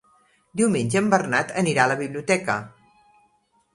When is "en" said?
1.01-1.11